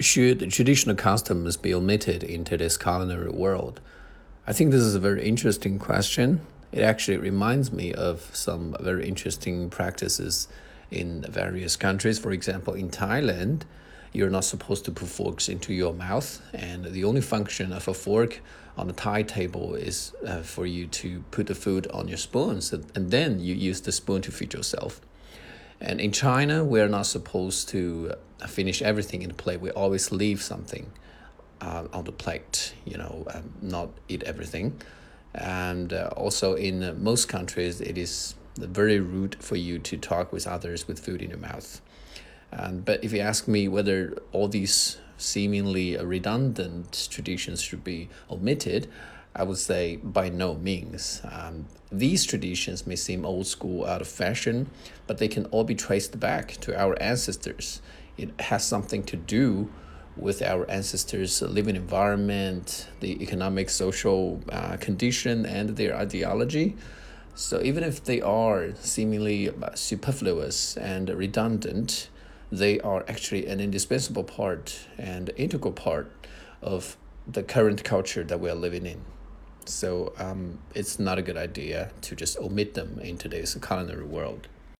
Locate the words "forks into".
15.08-15.72